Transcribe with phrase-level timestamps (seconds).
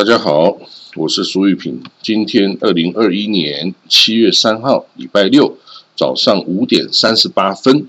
[0.00, 0.56] 大家好，
[0.96, 1.78] 我是苏玉平。
[2.00, 5.58] 今天二零二一年七月三号，礼拜六
[5.94, 7.86] 早上五点三十八分，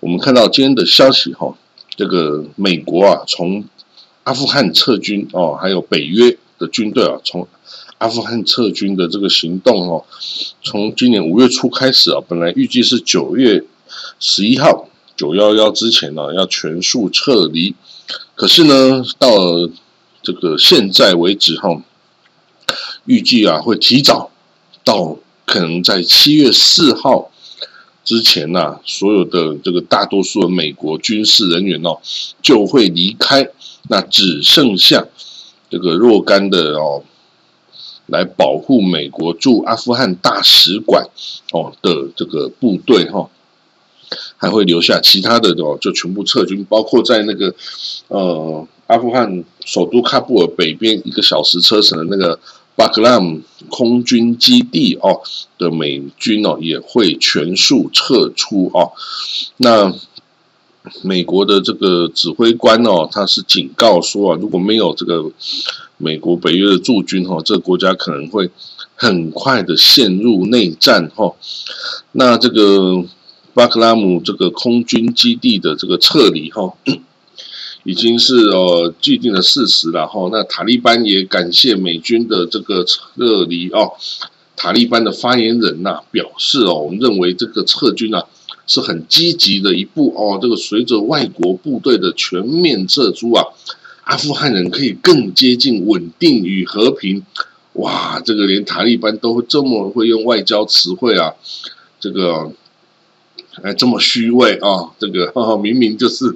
[0.00, 1.54] 我们看到今天的消息哈，
[1.94, 3.62] 这个美国啊，从
[4.22, 7.46] 阿富汗撤军哦，还有北约的军队啊，从
[7.98, 10.06] 阿富汗撤军的这个行动哦，
[10.62, 13.62] 从今年五月初开始啊，本来预计是九月
[14.18, 17.74] 十一号九幺幺之前呢，要全数撤离，
[18.34, 19.28] 可是呢，到
[20.22, 21.82] 这个现在为止哈，
[23.06, 24.30] 预计啊会提早
[24.84, 27.32] 到可能在七月四号
[28.04, 32.00] 之前呐，所有的这个大多数的美国军事人员哦
[32.40, 33.48] 就会离开，
[33.88, 35.08] 那只剩下
[35.68, 37.02] 这个若干的哦
[38.06, 41.08] 来保护美国驻阿富汗大使馆
[41.50, 43.28] 哦的这个部队哈，
[44.36, 47.52] 还会留下其他的哦就全部撤军，包括在那个
[48.06, 48.68] 呃。
[48.92, 52.38] 阿富汗首都喀布尔北边一个小时车程的那个
[52.76, 53.40] 巴格拉姆
[53.70, 55.22] 空军基地哦
[55.56, 58.92] 的美军哦也会全数撤出哦。
[59.56, 59.90] 那
[61.02, 65.24] 美国的这个指挥官哦，他是警告说啊，如果没有这个
[65.96, 68.50] 美国北约的驻军哈，这个国家可能会
[68.94, 71.34] 很快的陷入内战哈。
[72.12, 73.02] 那这个
[73.54, 76.74] 巴格拉姆这个空军基地的这个撤离哈。
[77.84, 80.28] 已经是呃既定的事实了哈。
[80.30, 83.92] 那塔利班也感谢美军的这个撤离哦。
[84.56, 88.24] 塔利班的发言人呐表示哦，我们认为这个撤军啊
[88.66, 90.38] 是很积极的一步哦。
[90.40, 93.44] 这个随着外国部队的全面撤出啊，
[94.04, 97.24] 阿富汗人可以更接近稳定与和平。
[97.74, 101.34] 哇，这个连塔利班都会这么会用外交词汇啊，
[101.98, 102.52] 这个。
[103.62, 104.90] 哎，这么虚伪啊！
[104.98, 106.34] 这个明明就是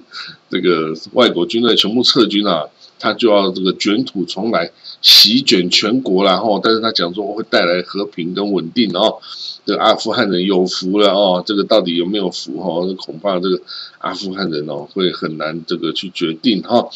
[0.50, 2.64] 这个外国军队全部撤军啊，
[2.98, 9.16] 他就要这个卷土重来，席卷全国然后，但是他讲说会带来和平跟稳定哦。
[9.64, 12.94] 这个阿富汗人有福了哦，这个到底有没有福哈？
[13.02, 13.60] 恐怕这个
[13.98, 16.88] 阿富汗人哦会很难这个去决定哈。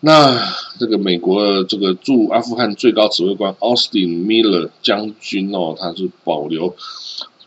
[0.00, 0.40] 那
[0.78, 6.76] 这个美国这个驻阿富汗最高指挥官 Austin Miller 将军哦，他是保留。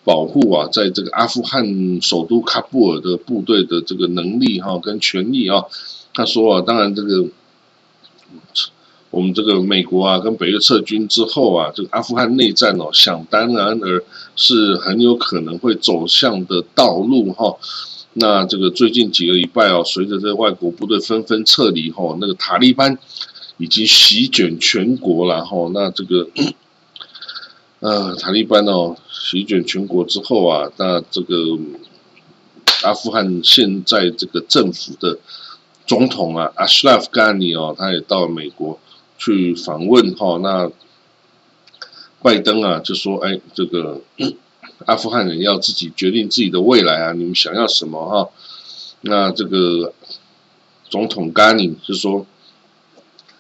[0.04, 5.64] 保护啊，在这个阿富汗首都喀布尔的部队的这个能力哈跟权力啊，
[6.14, 7.28] 他说啊，当然这个
[9.12, 14.04] 我们这个美国啊跟北约撤军之后啊，这个阿富汗内战哦，想当然而
[14.36, 17.58] 是很有可能会走向的道路哈。
[18.14, 22.98] 那这个最近几个礼拜哦，随着这外国部队纷纷撤离哈，那个塔利班
[23.58, 25.70] 已经席卷全国了哈。
[25.74, 26.28] 那这个
[27.82, 28.96] 呃塔利班哦。
[29.12, 31.36] 席卷全国之后啊，那这个
[32.84, 35.20] 阿富汗现在这个政府的
[35.86, 38.78] 总统啊，阿什拉夫·甘尼哦，他也到美国
[39.18, 40.38] 去访问哈。
[40.40, 40.70] 那
[42.22, 44.02] 拜登啊就说：“哎，这个
[44.86, 48.30] 阿富汗人要自己决定自己的未来啊，你们想要什么哈？”
[49.02, 49.94] 那这个
[50.90, 52.26] 总统甘尼就说：“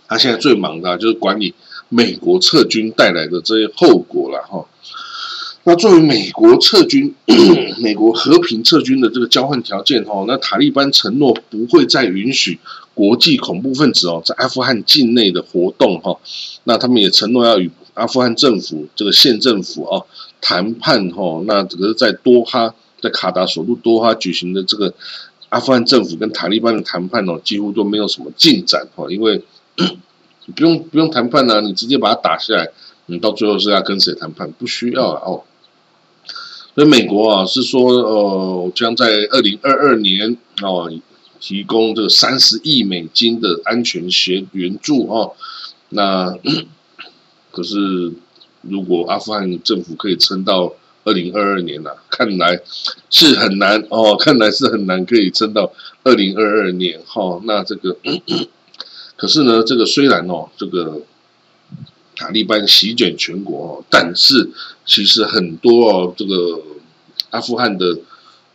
[0.08, 1.54] 他现在最忙的就是管理
[1.92, 4.66] 美国撤军带来的这些后果了哈。”
[5.64, 7.14] 那作为美国撤军、
[7.84, 12.58] 美国和平撤军的这个交换条件哈，那塔利班承诺不会再允许
[12.96, 16.18] 国际恐怖分子哦在阿富汗境内的活动哈。
[16.64, 20.08] 那他们也承诺要与阿富汗政府这个县政府哦
[20.42, 21.44] 谈判哈。
[21.46, 24.92] 那这个在多哈，在卡达首都多哈举行的这个
[25.50, 29.06] 阿富汗政府跟塔利班的谈判哦，几乎都没有什么进展哈。
[29.12, 29.40] 因为
[30.56, 32.70] 不用不用谈判啊，你直接把它打下来，
[33.06, 34.52] 你到最后是要跟谁谈判？
[34.52, 35.44] 不需要啊哦。
[36.74, 40.92] 所以美国啊是说，呃，将在二零二二年哦
[41.40, 45.34] 提供这个三十亿美金的安全协援助哦。
[45.90, 46.34] 那
[47.52, 48.14] 可是
[48.62, 50.74] 如果阿富汗政府可以撑到
[51.04, 51.90] 二零二二年呢？
[52.10, 52.62] 看来
[53.10, 55.74] 是很难哦，看来是很难可以撑到
[56.04, 57.42] 二零二二年哈。
[57.44, 57.98] 那这个
[59.22, 61.00] 可是呢，这个虽然哦，这个。
[62.14, 64.52] 塔利班席卷全国，但是
[64.86, 66.62] 其实很多哦，这个
[67.32, 67.98] 阿富汗的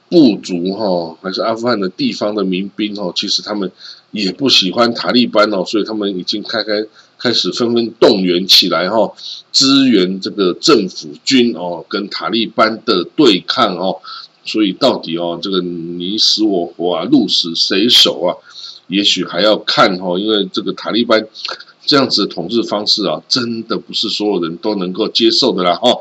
[0.09, 3.73] 部族哈，还是阿富汗的地方的民兵哦，其实他们
[4.13, 6.85] 也不喜欢塔利班哦，所以他们已经开开
[7.19, 9.13] 开始纷纷动员起来哈，
[9.51, 13.99] 支援这个政府军哦，跟塔利班的对抗哦，
[14.45, 18.31] 所以到底哦，这个你死我活啊，鹿死谁手啊？
[18.89, 21.27] 也许还要看哈，因为这个塔利班。
[21.89, 25.97] 这样子的统治方式啊，真的不是所有人都能够接受的啦哈。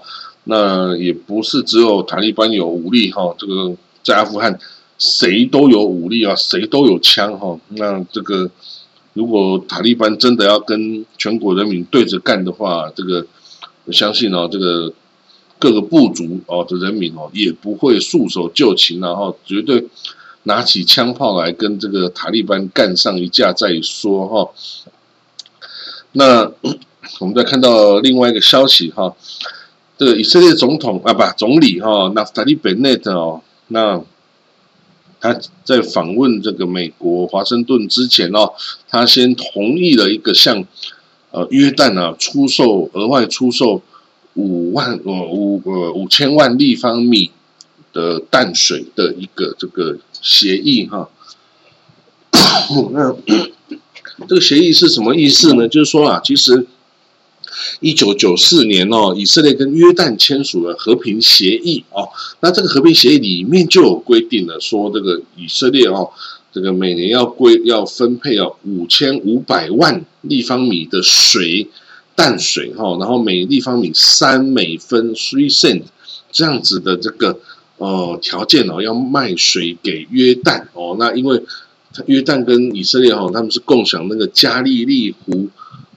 [0.46, 3.72] 那也不是只有塔利班有武力哈，这个
[4.02, 4.60] 在阿富汗
[4.98, 7.60] 谁都有武力啊，谁都有枪哈。
[7.68, 8.50] 那这个
[9.14, 13.28] 如果塔利班真的要跟全国人民对着干的话，这个
[13.84, 14.92] 我相信哦，这个
[15.60, 19.86] 各个部族哦的人民哦也不会束手就擒，然后绝对
[20.46, 24.52] 拿起枪炮来跟这个塔利班干上一架再说哈。
[26.14, 26.52] 那
[27.22, 29.16] 我们再看到另外一个消息哈。
[29.98, 34.02] 这个以色列总统啊，不，总理哈，纳塔利·贝内特哦，那
[35.22, 38.52] 他在访问这个美国华盛顿之前哦，
[38.90, 40.66] 他先同意了一个向
[41.32, 43.82] 呃约旦啊出售额外出售
[44.34, 47.32] 五万呃五呃五千万立方米
[47.96, 51.10] 的淡水的一个这个协议哈。
[52.92, 53.16] 那
[54.28, 55.68] 这个协议是什么意思呢？
[55.68, 56.68] 就是说啊，其实。
[57.80, 62.10] 一九九四年哦，以色列跟约旦签署了和平协议哦。
[62.42, 66.12] 那这个和平协议里面就有规定了，说这个以色列哦，
[66.52, 71.70] 这个每年要归要分配哦五千五百万立方米的水
[72.14, 75.84] 淡水哈，然后每立方米三美分 three cent
[76.32, 77.40] 这样子的这个
[77.78, 80.96] 呃条件哦，要卖水给约旦哦。
[80.98, 81.42] 那因为
[82.06, 85.50] 约旦跟以色列哈，他们是共享那个加利利湖。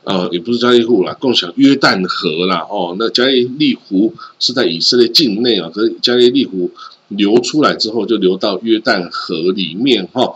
[0.04, 6.70] 呃，也不是加利湖啦，共享约旦河啦，哦，那加利利湖是在以色列境内啊，可是加利利湖
[7.08, 10.32] 流出来之后就流到约旦河里面哈。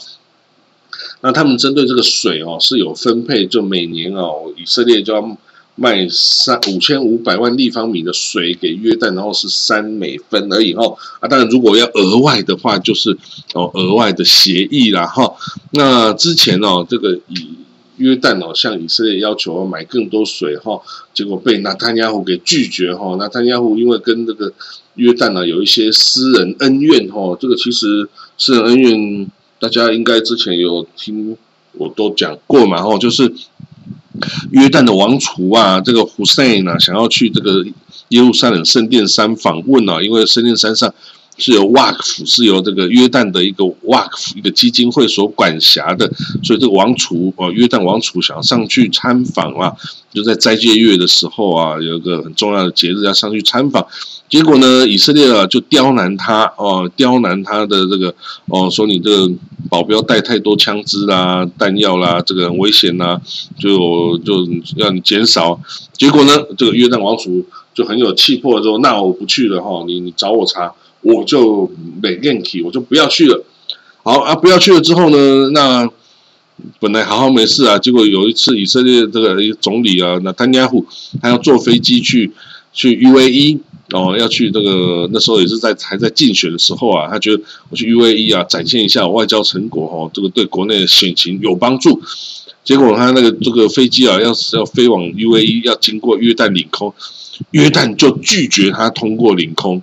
[1.23, 5.38] 那他们针对这个水哦是有分配，就每年哦以色列就要
[5.75, 10.85] 卖三五千五百万立方米的水给约旦，然后是三美分而已哈。
[11.21, 13.17] 啊，当然如果要额外的话，就是
[13.55, 15.35] 哦额外的协议啦哈。
[15.71, 17.57] 那之前哦这个以
[17.97, 20.81] 约旦哦，向以色列要求买更多水哈，
[21.15, 23.17] 结果被纳坦亚胡给拒绝哈。
[23.17, 24.53] 纳坦亚胡因为跟这个
[24.97, 31.37] 约旦呢有一些私人恩怨哈，这个其实私人恩怨大家应该之前有听
[31.73, 33.33] 我都讲过嘛哈，就是
[34.51, 37.65] 约旦的王储啊，这个胡塞呢想要去这个
[38.09, 40.93] 耶路撒冷圣殿山访问啊，因为圣殿山上。
[41.39, 46.07] 是由瓦克夫是由这个约旦的一个瓦克夫一个基金会所管辖的，
[46.45, 49.73] 所以这个王储啊，约旦王储想要上去参访啊，
[50.13, 53.85] 就在斋戒月的时候啊，有一个很重要的节日要上去参访，
[54.32, 58.14] 结果呢，以色列啊就刁难他哦，刁难他的这个
[58.46, 59.31] 哦，说你这个
[59.69, 63.20] 保镖带太多枪支啦、弹药啦，这个很危险呐，
[63.61, 65.61] 就就要你减少。
[65.93, 67.44] 结果呢，这个约旦王储
[67.75, 70.73] 就很有气魄，说那我不去了哈，你你找我查。
[71.02, 71.70] 我就
[72.00, 73.44] 没练体，我就不要去了。
[74.02, 75.87] 好啊，不要去了之后呢，那
[76.81, 80.87] 本来好好没事啊，结果有一次以色列这个总理啊，那丹加户
[81.20, 82.32] 他要坐飞机去
[82.73, 83.58] 去 UAE
[83.93, 92.00] 哦，要去这个那时候也是在还在竞选的时候啊，他觉得我去 UAE 啊，展现一下外交成果哦，这个对国内的选情有帮助。
[92.65, 96.94] 结果他那个这个飞机啊，要是要飞往 UAE，要经过约旦领空，
[97.50, 99.83] 约旦就拒绝他通过领空。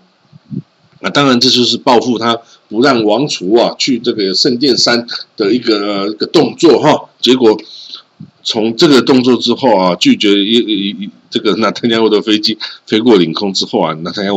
[1.02, 5.06] 那当然，这就是报复他不让王储啊去这个圣殿山
[5.38, 7.10] 的一个一个动作哈。
[7.22, 7.56] 结果
[8.44, 11.10] 从这个动作之后啊，拒绝一一。
[11.30, 12.58] 这个纳坦亚胡的飞机
[12.88, 14.32] 飞过领空之后啊，纳坦亚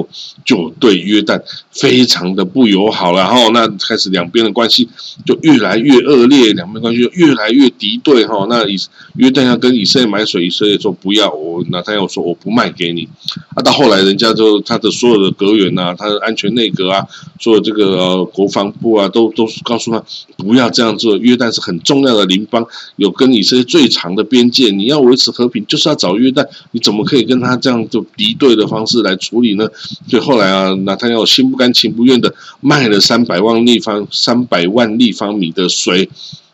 [0.45, 4.89] 就对约旦非常的不友好了，然后那开始两边的关系
[5.25, 8.47] 就越来越恶劣，两边关系就越来越敌对哈。
[8.49, 8.77] 那以
[9.17, 13.09] 约旦要跟以色列买水，以色列说不要，我纳坦亚说我不卖给你。
[13.55, 17.07] 啊，到后来人家就他的所有的阁员呐，他的安全内阁啊，
[17.41, 20.03] 所有这个国防部啊，都都告诉他
[20.37, 21.17] 不要这样做。
[21.17, 26.47] 约旦是很重要的邻邦，有跟以色列最长的边界，你要维持和平，就是要找约旦。
[26.73, 29.67] 你怎么可以跟他这样就敌对的方式来处理呢？
[30.09, 36.09] 所以后来啊，那他要心不甘情不愿的卖了三百万立方三百万立方米的水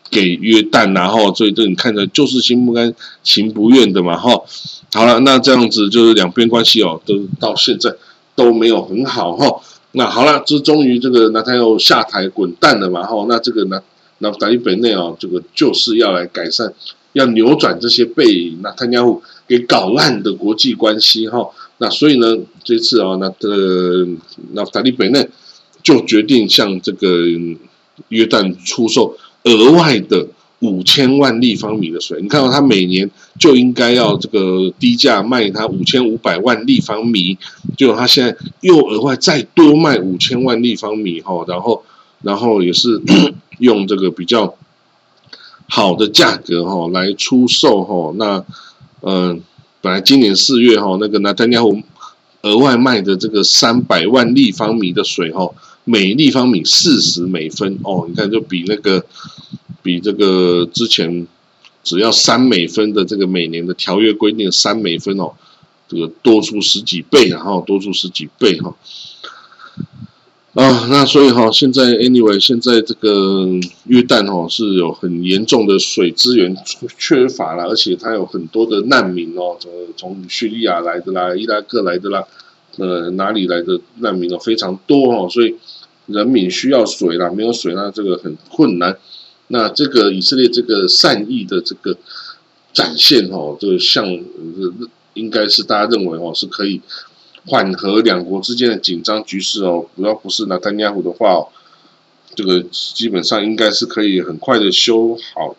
[0.09, 2.93] 给约旦，然后所以这你看着就是心不甘
[3.23, 4.41] 情不愿的嘛，哈。
[4.93, 7.93] 好了，那这样子就是两边关系哦，都到现在
[8.35, 9.61] 都没有很好哈。
[9.91, 13.25] 那好了，这终于这个那他要下台滚蛋了嘛，哈。
[13.27, 13.81] 那这个呢，
[14.19, 16.73] 那达利北内哦，这个就是要来改善，
[17.13, 19.21] 要扭转这些被那他家户。
[19.49, 23.47] 给搞烂的国际关系哈，那所以呢，这次啊，那这
[24.53, 25.27] 那塔利北内
[25.81, 27.25] 就决定向这个
[28.09, 30.27] 约旦出售额外的
[30.59, 32.21] 五千万立方米的水。
[32.21, 37.35] 你看到他每年就应该要这个低价卖他五千五百万立方米，
[37.75, 41.83] 就他现在又额外再多卖五千万立方米哈，然后
[42.21, 43.01] 然后也是
[43.57, 44.55] 用这个比较
[45.67, 48.45] 好的价格哈来出售哈那。
[49.01, 49.41] 嗯，
[49.81, 51.81] 本来今年四月哈，那个拿丹尼胡
[52.41, 55.49] 额外卖的这个三百万立方米的水哈，
[55.83, 59.05] 每立方米四十美分哦，你看就比那个
[59.81, 61.27] 比这个之前。
[61.81, 65.31] 只要三美分的这个每年的条约规定三美分哦，
[65.87, 68.75] 这个多出十几倍，然后多出十几倍哈。
[70.55, 73.45] 啊那所以哈，现在 anyway，现在这个
[73.85, 76.55] 约旦哈是有很严重的水资源
[76.97, 82.25] 缺乏了，而且它有很多的难民哦，从从叙利亚来的啦，伊拉克来的啦，
[82.77, 85.55] 呃，哪里来的难民哦，非常多哦，所以
[86.07, 88.97] 人民需要水啦，没有水那这个很困难。
[89.49, 91.95] 那这个以色列这个善意的这个
[92.73, 94.03] 展现哦，这个像
[95.13, 96.81] 应该是大家认为哦是可以。
[97.45, 101.47] 缓和两国之间的紧张局势哦，主要不是拿丹尼亚胡的话，
[102.35, 105.55] 这个基本上应该是可以很快的修好，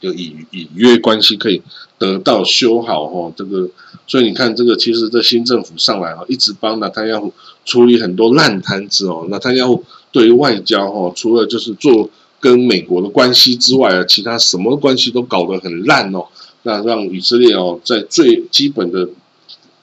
[0.00, 1.62] 就以以约关系可以
[1.98, 3.32] 得到修好哦。
[3.36, 3.68] 这个，
[4.06, 7.32] 所以你看，这个其实这新政府上来哦，一直帮拿丹尼亚胡
[7.64, 9.26] 处理很多烂摊子哦。
[9.28, 12.08] 那丹尼亚胡对于外交哦，除了就是做
[12.40, 16.26] 跟美国的关系之外啊，其他什么关系都搞得很烂哦。
[16.62, 19.08] 那让以色列哦，在最基本的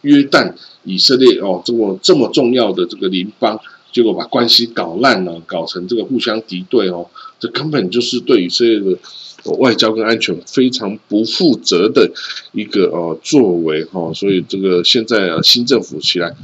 [0.02, 0.56] 约旦。
[0.84, 3.60] 以色列哦，这么这么重要的这个邻邦，
[3.92, 7.06] 结果把关系搞烂了，搞成这个互相敌对哦，
[7.40, 8.98] 这根本就是对以色列的
[9.60, 12.12] 外交跟安全非常不负责的
[12.52, 14.12] 一个哦作为哈。
[14.14, 16.36] 所以这个现在啊，新政府起来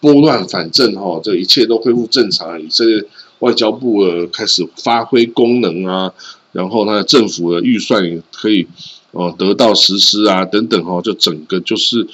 [0.00, 3.02] 拨乱反正哈，这一切都恢复正常，以色列
[3.38, 6.12] 外交部呃开始发挥功能啊，
[6.52, 8.66] 然后呢，政府的预算也可以
[9.12, 12.06] 哦得到实施啊等等哈，就整个就是。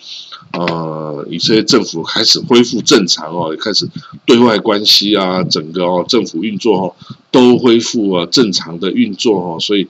[0.53, 3.89] 呃，以色列政府开始恢复正常哦，开始
[4.25, 6.95] 对外关系啊，整个哦政府运作哦
[7.33, 9.89] 都恢复啊正常的运作哦，所以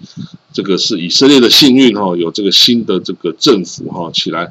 [0.54, 4.50] 这个是以色列的幸运哦，有这个新的这个政府哈起来，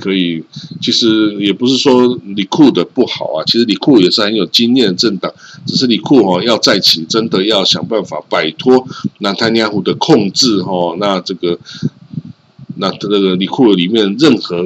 [0.00, 0.44] 可以
[0.82, 5.32] 其实也不是说李库的不好啊，其实李库也是很有经验的政党，
[5.64, 8.86] 只是李库哦要再起，真的要想办法摆脱
[9.20, 11.58] 纳坦尼亚胡的控制哈，那这个。
[12.76, 14.64] 那这个里库里面任何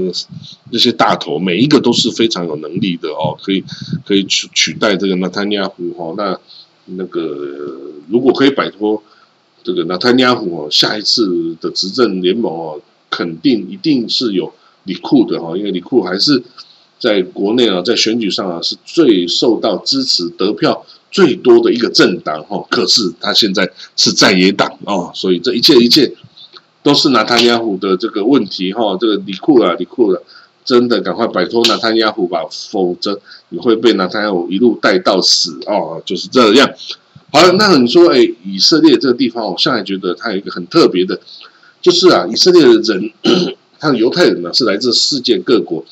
[0.71, 3.63] 那些大头，每一个都是非常有能力的哦，可以
[4.07, 6.15] 可以取取代这个纳坦尼亚胡哦。
[6.17, 6.39] 那
[6.87, 7.77] 那个
[8.09, 9.03] 如果可以摆脱
[9.63, 14.53] 这个纳坦尼亚胡哦，下一次的执政联盟哦，肯定一定是有
[14.85, 16.43] 里库的哈，因为里库还是
[16.99, 22.67] 在国内啊，在选举上啊是最受到支持、得票最多的一个政党哈。
[22.71, 26.11] 可是他现在是在野党哦，所以这一切一切。
[26.83, 30.23] 都是拿坦亚胡的这个问题哈，这个李库啊，李库了，
[30.65, 36.71] 真的赶快摆脱拿坦亚胡吧，否则你会被拿坦亚胡一路带到死哦，就是这样。
[37.31, 41.21] 好了，那你说，哎，以色列这个地方，我现在觉得它有一个很特别的，
[41.83, 43.13] 就是啊，以色列的人，
[43.79, 45.85] 他的犹太人呢，是来自世界各国，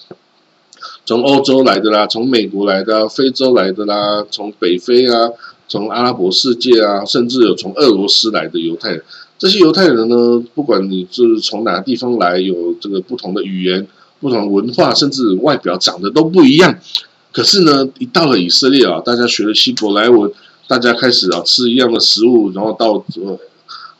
[1.04, 5.30] 从欧洲来的啦，从美国来的，非洲来的啦，从北非啊，
[5.68, 9.02] 从阿拉伯世界啊，甚至有从俄罗斯来的犹太人。
[9.38, 13.86] 这些犹太人呢，不管你是从哪个地方来，有这个不同的语言、
[14.18, 16.78] 不同的文化，甚至外表长得都不一样。
[17.32, 20.32] 可是呢，一到了以色列啊，大家学了希伯来文，
[20.66, 23.38] 大家开始啊吃一样的食物，然后到呃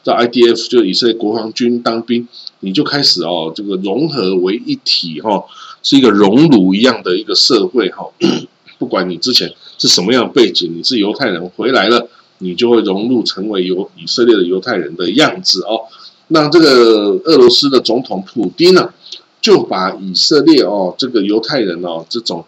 [0.02, 2.26] 到 IDF 就以色列国防军当兵，
[2.60, 5.44] 你就开始哦这个融合为一体哈，
[5.82, 8.06] 是一个熔炉一样的一个社会哈。
[8.78, 12.05] 不管你之前是什么样的背景，你是犹太人回来了。
[12.38, 15.80] 你就会融入成为犹以色列的犹太人的样子哦。
[16.28, 18.92] 那这个俄罗斯的总统普京呢，
[19.40, 22.44] 就把以色列哦这个犹太人哦这种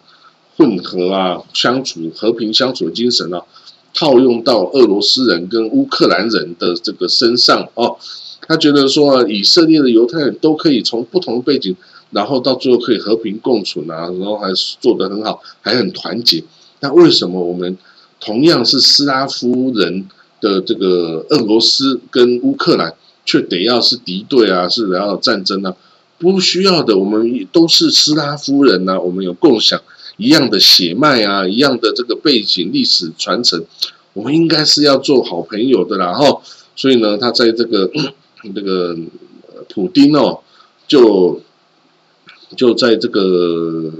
[0.57, 3.41] 混合啊相处和平相处的精神呢，
[3.93, 7.95] 套用到俄罗斯人跟乌克兰人的这个身上哦。
[8.47, 11.75] 他觉得说以色列的犹太人都可以从不同的背景，
[12.11, 16.43] 然后到最后可以和平共处啊，然后还做得很好，还很团结。
[16.81, 17.77] 那为什么我们？
[18.19, 20.07] 同样是斯拉夫人
[20.41, 22.93] 的这个俄罗斯跟乌克兰，
[23.25, 25.75] 却得要是敌对啊，是然后战争啊？
[26.17, 29.81] 不需要的，我们都是斯拉夫人呐，我们有共享
[30.17, 33.63] 一样的血脉啊，一样的这个背景历史传承，
[34.11, 36.13] 我们应该是要做好朋友的啦。
[36.13, 36.41] 哈，
[36.75, 37.89] 所以呢，他在这个
[38.53, 38.97] 这个
[39.73, 40.39] 普丁哦，
[40.87, 41.41] 就
[42.57, 43.91] 就在这个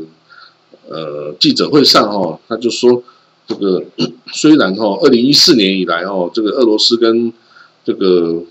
[0.89, 3.01] 呃记者会上哦，他就说。
[3.49, 3.83] 这个
[4.31, 7.33] 虽然哈，二零一四年以来哦，这个俄罗斯跟
[7.83, 8.43] 这个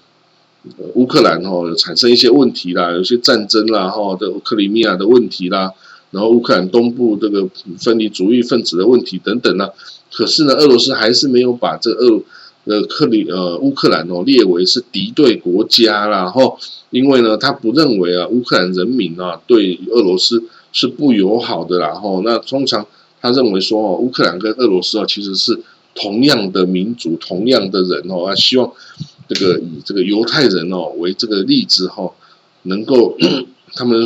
[0.95, 5.73] 乌克兰哈产生一些问题啦，有些战争啦哈，这克里米亚的问题啦，
[6.11, 9.71] 然后乌克兰东部这个分离主义分子的问题等等啦。
[10.12, 12.21] 可是呢，俄罗斯还是没有把这俄
[12.64, 16.57] 呃克里呃乌克兰哦列为是敌对国家啦哈，
[16.90, 22.85] 因为呢，他不认为啊乌克兰人民啊对俄罗斯是不友好的啦哈，那通常。
[23.21, 25.61] 他认为说哦，乌克兰跟俄罗斯啊其实是
[25.95, 28.73] 同样的民族、同样的人哦，他希望
[29.29, 32.13] 这个以这个犹太人哦为这个例子哈，
[32.63, 33.17] 能够
[33.75, 34.01] 他们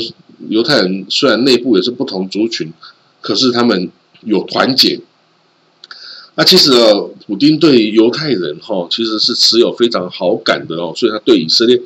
[0.49, 2.73] 犹太人虽然内部也是不同族群，
[3.21, 3.91] 可是他们
[4.23, 5.01] 有团结。
[6.35, 11.79] 那其实哦，普丁对犹太人哈其实是持有非常好感的哦，所以他对以色列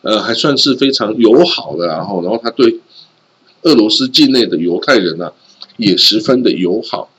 [0.00, 2.80] 呃还算是非常友好的，然后然后他对
[3.62, 5.30] 俄罗斯境内的犹太人呢
[5.80, 7.10] 也十分的友好，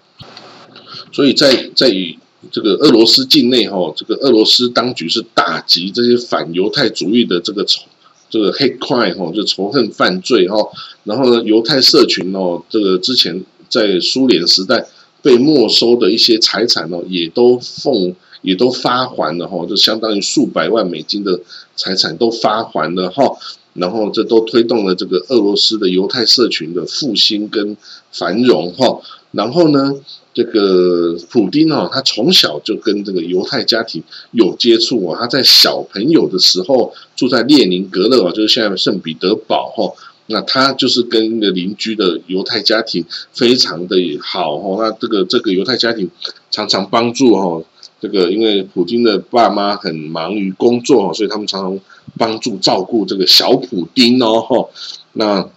[1.12, 2.18] 所以在在与
[2.52, 7.84] 这个俄罗斯境内哈，这个俄罗斯当局是打击这些反犹太主义的这个仇
[8.30, 10.56] 这个 hate crime 哈，就仇恨犯罪哈，
[11.04, 14.88] 然后呢，犹太社群哦，这个之前在苏联时代。
[15.24, 21.40] 被没收的一些财产哦，也都奉也都发还了哈，就相当于数百万美金的
[21.76, 23.38] 财产都发还了哈，
[23.74, 27.78] 然后这都推动了这个俄罗斯的犹太社群的复兴跟
[28.12, 29.02] 繁荣哈。
[29.32, 29.94] 然后呢，
[30.34, 39.94] 这个普丁哦，他从小就跟这个犹太家庭有接触哦，他在小朋友的时候住在列宁格勒啊，就是现在的圣彼得堡哈。
[40.28, 44.78] 那他就是跟那个邻居的犹太家庭非常的好哦。
[44.80, 46.10] 那这个这个犹太家庭
[46.50, 47.62] 常常帮助哈，
[48.02, 51.80] 这个因为普京的爸妈很忙于工作所以他们常常
[52.18, 54.70] 帮助照顾这个小普丁哦。
[55.14, 55.48] 那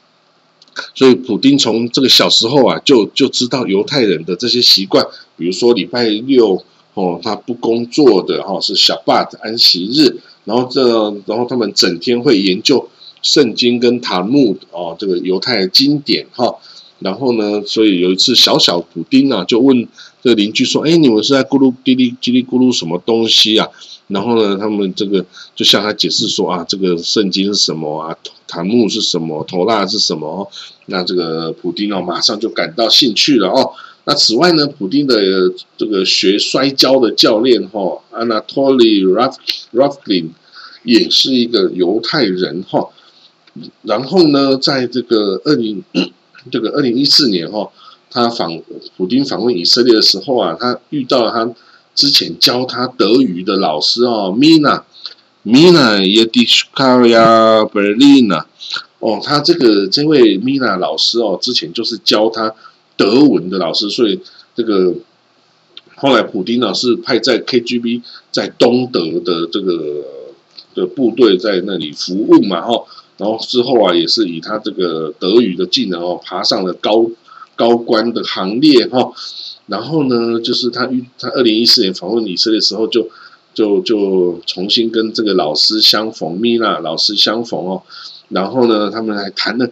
[0.95, 5.05] 所以普丁从这个小时候啊就就知道犹太人的这些习惯，
[5.37, 6.63] 比如说礼拜六
[6.95, 12.89] 哦他不工作的哈是小巴的安息日，然后这然后他们整天会研究。
[13.23, 16.57] 圣经跟塔木哦，这个犹太经典哈，
[16.99, 19.89] 然后呢，所以有一次小小普丁啊，就问
[20.25, 23.69] 这个邻居说：“哎，你们是在咕噜叽哩叽里咕噜什么东西啊？”
[24.09, 25.23] 然后呢，他们这个
[25.55, 28.17] 就向他解释说：“啊，这个圣经是什么啊？
[28.49, 29.45] 塔木是什么？
[29.45, 30.51] 头蜡是什么？”
[30.87, 33.73] 那这个普丁哦，马上就感到兴趣了哦。
[34.07, 35.21] 那此外呢，普丁的
[35.77, 39.05] 这个学摔跤的教练哈，Anatoly
[39.75, 40.29] Rafkin
[40.85, 42.89] 也是一个犹太人哈。
[43.83, 45.85] 然后呢，在这个二零
[46.51, 47.71] 这个二零一四年哈，
[48.15, 48.63] 他访
[48.97, 51.53] 普丁访问以色列的时候啊，他遇到了他
[51.97, 54.83] 之前教他德语的老师哦，Mina
[55.45, 58.45] Mina Yedishkaya Berlina
[59.01, 62.55] 哦，他这个这位 Mina 老师哦，之前就是教他
[62.97, 64.21] 德文的老师，所以
[64.55, 64.95] 这个
[65.97, 70.05] 后来普丁呢是派在 KGB 在东德的这个
[70.77, 72.85] 的部队在那里服务嘛，哈。
[73.17, 77.07] 然后之后啊，也是以他这个德语的技能哦，爬上了高
[77.57, 79.13] 高官的行列哈。
[79.67, 80.89] 然后呢，就是他
[81.19, 83.09] 他二零一四年访问以色列的时候，就
[83.55, 87.83] 就就重新跟这个老师相逢，米娜老师相逢哦。
[88.29, 89.69] 然后呢，他们还谈了，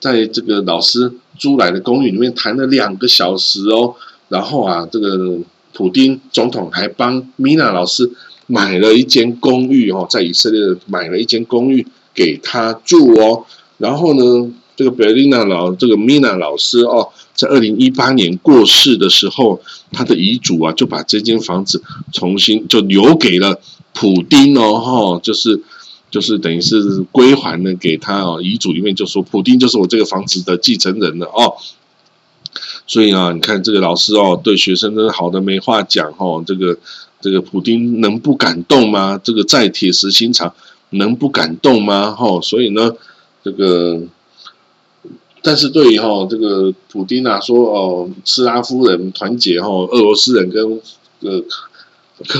[0.00, 3.94] 在这个老师租来的公寓里面谈了两个小时哦。
[4.28, 5.38] 然后啊，这个
[5.72, 8.10] 普丁总统还帮米娜老师
[8.46, 11.86] 买了一间公寓哦，在以色列买了一间公寓。
[12.14, 13.44] 给他住哦，
[13.76, 19.60] 然后呢，这个贝琳娜老这个 Mina 老师哦，在二零一八年过世的时候，
[19.90, 23.60] 他的遗嘱啊，就把这间房子重新就留给了
[23.92, 25.60] 普丁哦，哈，就是
[26.12, 31.56] 就是等于是归还了给他哦，遗嘱里面就说普丁就是我这个房子的继承人了哦，
[32.86, 36.78] 所以啊，你看这个老师哦，对学生真的好的没话讲哦，这个
[37.20, 39.20] 这个普丁能不感动吗？
[39.20, 40.54] 这个再铁石心肠。
[40.90, 42.12] 能不感动吗？
[42.12, 42.90] 哈，所以呢，
[43.44, 44.00] 这个，
[45.48, 50.62] 但是对于哈这个普丁啊说哦，斯拉夫人团结哈，俄罗斯人跟
[51.20, 51.42] 呃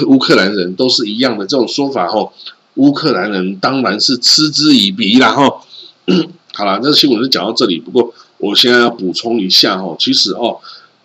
[0.06, 2.30] 乌克兰人都是一样的这种说法哈，
[2.74, 5.62] 乌克兰人当然是嗤之以鼻啦哈。
[6.52, 7.80] 好了，这新闻就讲到这里。
[7.80, 10.58] 不过我现在要补充一下哈，其实哦，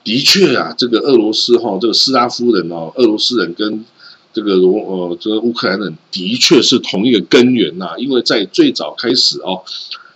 [0.03, 3.85] 的确啊，这个俄罗斯哈，这个斯拉夫人哦，俄罗斯人跟
[4.33, 9.63] 这个罗呃，这个乌克兰人的确是同一个根源呐，因为在最早开始哦，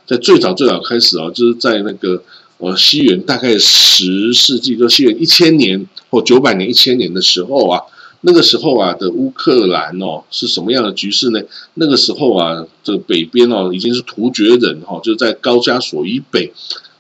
[0.08, 2.24] 在最早最早开始啊，就是在那个
[2.58, 7.82] 呃西元大概十世纪，就西元一千年或九百年、一千年的时候啊，
[8.22, 11.42] 那个时候啊的乌克兰哦是什么样的局势呢？
[11.74, 16.52] 那个时候啊，这个北边哦已经是突厥人哈，就是在高加索以北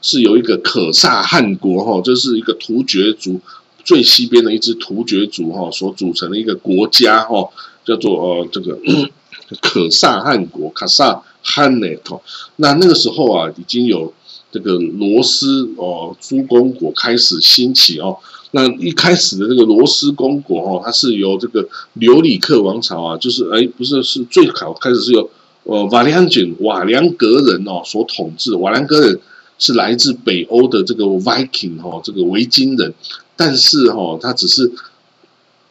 [0.02, 3.40] 是有一个可萨汗国哈，这是一个突厥族。
[3.86, 7.50] 最西边的一支突厥族哈所组成的一个国家哈，
[7.86, 8.78] 叫做呃这个
[9.64, 12.22] 可萨汗国卡萨汗内头。
[12.58, 14.14] 那那个时候啊，已经有
[14.52, 18.18] 这个罗斯哦诸公国开始兴起哦。
[18.52, 25.30] 那一开始的这个罗斯公国哦，它是由这个留里克王朝啊，就是哎不是是最早开始是由
[25.64, 28.56] 呃瓦良简瓦良格人哦所统治。
[28.56, 29.20] 瓦良格人
[29.58, 32.94] 是来自北欧的这个 Viking 哦，这个维京人。
[33.36, 34.72] 但是哈，他只是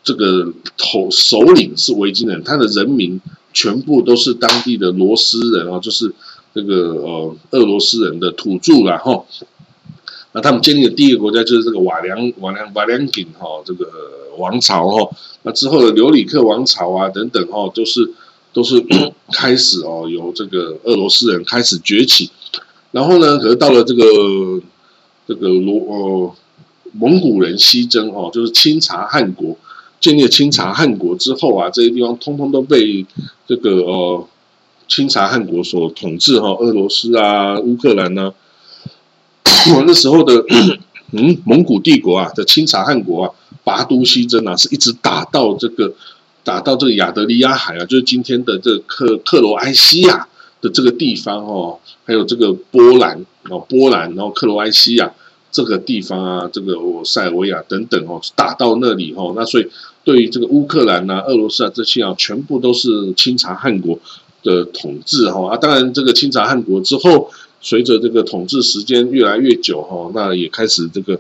[0.05, 3.21] 这个头首领是维京人，他的人民
[3.57, 6.13] 全部都是当地的罗斯人哦，就是
[6.55, 9.25] 这个呃俄罗斯人的土著了哈。
[10.33, 13.89] 那他们建立的第一个国家就是这个瓦良瓦良瓦良鼎哈这个
[14.37, 15.11] 王朝哈。
[15.45, 18.13] 那之后的留里克王朝啊等等哈，都是
[18.53, 18.85] 都是
[19.33, 22.31] 开始哦，由这个俄罗斯人开始崛起。
[22.93, 24.05] 然后呢，可是到了这个
[25.27, 26.35] 这个罗呃
[26.93, 29.57] 蒙古人西征哦，就是清查汗国
[30.01, 33.05] 建立清查汗国之后啊，这些地方通通都被
[33.47, 34.29] 这个呃
[34.89, 38.33] 清查汗国所统治哈，俄罗斯啊、乌克兰呢。
[39.87, 40.45] 那时候的
[41.13, 43.31] 嗯，蒙古帝国啊的清查汗国啊，
[43.65, 45.93] 拔都西征啊，是一直打到这个
[46.45, 50.29] 打到这个亚得里亚海啊，就是今天的这克克罗埃西亚
[50.61, 55.13] 的这个地方哦，还有这个波兰哦，波兰，然后克罗埃西亚
[55.51, 59.67] 这个地方啊，这个塞尔维亚等等哦，打到那里哦，那所以
[60.05, 63.99] 对于这个乌克兰呐、俄罗斯啊这些啊，全部都是清查汗国
[64.43, 67.31] 的统治哈啊，当然这个清查汗国之后。
[67.59, 71.19] 随着这个统治时间越来越久哈，那也开始这个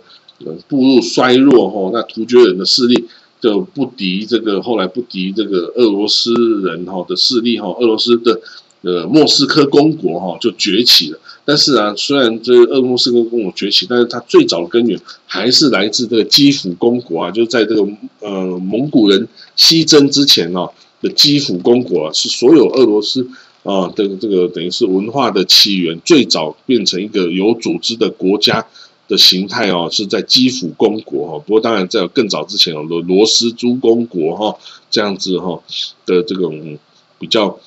[0.68, 3.08] 步入衰弱哈，那突厥人的势力
[3.40, 8.38] 就不敌这个后来不敌这个俄罗斯人哈的势力哈，俄罗斯的
[8.86, 11.18] 呃莫斯科公国哈就崛起了。
[11.44, 17.86] 但是啊，虽然这俄莫斯科公国崛起，但是它最早的根源还是来自这个基辅公国啊，就在这个
[18.20, 20.72] 呃蒙古人西征之前哦
[21.02, 23.28] 的基辅公国是所有俄罗斯。
[23.62, 28.64] 啊，这个这个等于是文化的起源，最早变成一个有组织的国家
[29.08, 31.44] 的形态哦，是在基辅公国哈。
[31.44, 34.56] 不过当然在更早之前有罗罗斯诸公国哈
[34.88, 35.60] 这样子哈
[36.06, 36.78] 的这种
[37.18, 37.58] 比较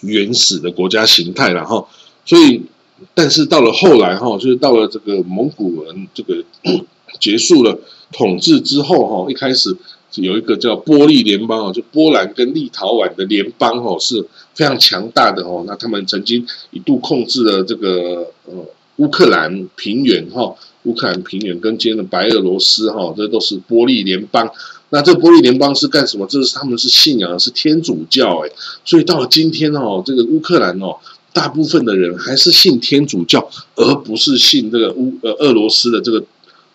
[0.00, 1.86] 原始的国家形态了哈。
[2.24, 2.62] 所以，
[3.14, 6.44] 但是到了后来哈，就是到了这个蒙古人这个
[7.18, 7.78] 结束了
[8.12, 9.76] 统治之后哈，一开始。
[10.16, 15.62] 有一个叫波利联邦哦，就波兰跟立陶宛的联邦哦，是非常强大的哦。
[15.68, 18.52] 那他们曾经一度控制了这个呃
[18.96, 24.50] 乌克兰平原哈，乌克兰平原跟今天的白俄罗斯哈，这都是波利联邦。
[24.90, 26.26] 那这波利联邦是干什么？
[26.26, 28.50] 这是他们是信仰的是天主教哎，
[28.84, 30.96] 所以到了今天哦，这个乌克兰哦，
[31.32, 36.22] 大部分的人还是信天主教，而不是信这个乌呃俄罗斯的这个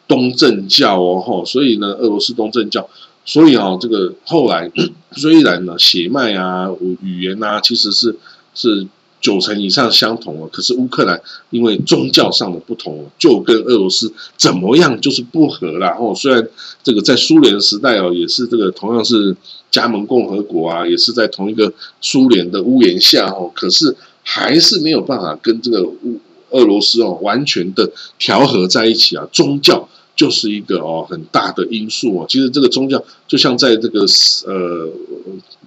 [0.07, 1.43] 东正教哦哈。
[1.45, 2.89] 所以呢，俄罗斯东正教。
[3.25, 4.71] 所以啊，这个后来
[5.17, 6.69] 虽然呢血脉啊、
[7.01, 8.15] 语言啊，其实是
[8.53, 8.87] 是
[9.25, 15.97] 九成以上相同了，可是乌克兰因为宗教上的不同，就跟俄罗斯怎么样就是不和啦。
[15.99, 16.47] 哦，虽然
[16.83, 19.35] 这个在苏联时代哦，也是这个同样是
[19.71, 26.19] 加盟共和国啊，也是在同一个苏联的屋檐下哦，可是还是没有办法跟这个乌
[26.51, 29.89] 俄罗斯哦完全的调和在一起啊，宗教。
[30.17, 34.05] 就是一个哦很大的因素哦，其实这个宗教就像在这个
[34.47, 34.89] 呃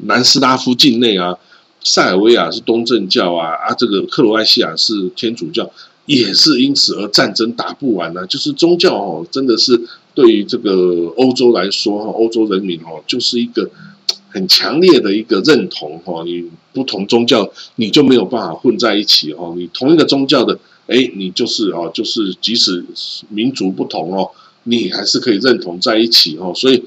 [0.07, 1.37] 南斯拉夫境内啊，
[1.88, 5.70] 塞尔维亚是东正教啊，啊这个克罗埃西亚是天主教，
[6.05, 8.27] 也是因此而战争打不完呢。
[8.27, 9.81] 就是宗教哦，真的是
[10.14, 13.70] 对于这个欧洲来说哈，欧洲人民哦，就是一个
[14.29, 16.22] 很强烈的一个认同哈。
[16.24, 19.55] 你不同宗教，你就没有办法混在一起哦。
[19.57, 20.59] 你同一个宗教的。
[20.88, 22.83] 哎，你就是哦，就是即使
[23.29, 24.31] 民族不同哦，
[24.62, 26.51] 你还是可以认同在一起哦。
[26.57, 26.83] 所以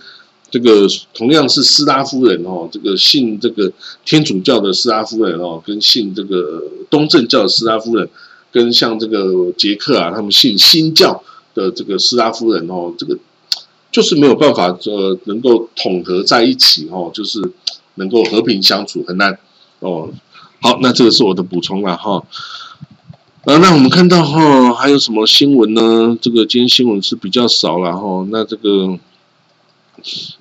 [0.51, 3.71] 这个同样是斯拉夫人哦，这个信这个
[4.05, 8.07] 天主教的斯拉夫人哦，跟信这个东正教的斯拉夫人，
[8.51, 11.23] 跟像这个捷克啊，他们信新教
[11.55, 13.17] 的这个斯拉夫人哦，这个
[13.91, 17.41] 就是没有办法呃能够统合在一起哦，就是
[17.95, 19.39] 能够和平相处很难
[19.79, 20.09] 哦。
[20.61, 22.23] 好，那这个是我的补充了哈。
[23.45, 26.15] 呃，那我们看到哈，还有什么新闻呢？
[26.21, 28.27] 这个今天新闻是比较少了哈。
[28.29, 28.99] 那这个，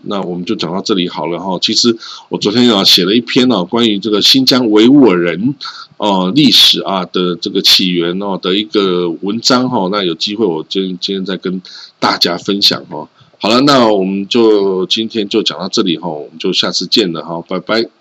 [0.02, 1.58] 那我们就讲到这里好了哈。
[1.60, 1.96] 其实
[2.28, 5.54] 我昨天啊写了一篇啊关于这个新疆维吾尔人
[5.96, 9.88] 哦历史啊的这个起源哦的一个文章哈。
[9.90, 11.60] 那有机会我今今天再跟
[11.98, 13.08] 大家分享哈。
[13.38, 17.99] 好了，那我们就今天就讲到这里哈，我们就下次见了哈，拜拜。